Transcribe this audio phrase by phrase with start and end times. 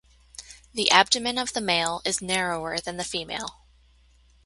[0.73, 3.61] The abdomen of the male is narrower than the female.